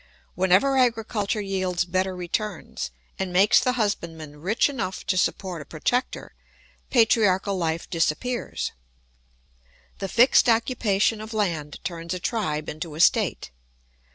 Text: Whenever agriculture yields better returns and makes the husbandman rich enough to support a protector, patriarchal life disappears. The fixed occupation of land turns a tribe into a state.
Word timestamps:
Whenever 0.33 0.77
agriculture 0.79 1.41
yields 1.41 1.85
better 1.85 2.15
returns 2.15 2.89
and 3.19 3.31
makes 3.31 3.59
the 3.59 3.73
husbandman 3.73 4.37
rich 4.37 4.67
enough 4.67 5.05
to 5.05 5.15
support 5.15 5.61
a 5.61 5.65
protector, 5.65 6.33
patriarchal 6.89 7.55
life 7.55 7.87
disappears. 7.87 8.71
The 9.99 10.07
fixed 10.09 10.49
occupation 10.49 11.21
of 11.21 11.35
land 11.35 11.77
turns 11.83 12.15
a 12.15 12.19
tribe 12.19 12.67
into 12.67 12.95
a 12.95 12.99
state. 12.99 13.51